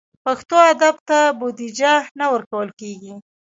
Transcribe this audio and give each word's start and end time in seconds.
پښتو 0.25 0.57
ادب 0.71 0.95
ته 1.09 1.19
بودیجه 1.39 1.93
نه 2.19 2.25
ورکول 2.33 2.69
کېږي. 2.79 3.13